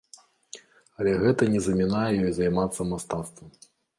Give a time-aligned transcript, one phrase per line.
[1.01, 3.53] Але гэта не замінае ёй займацца мастацтвам.